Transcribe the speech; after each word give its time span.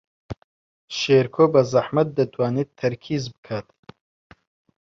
شێرکۆ 0.97 1.45
بەزەحمەت 1.53 2.09
دەتوانێت 2.17 2.69
تەرکیز 2.79 3.23
بکات. 3.33 3.69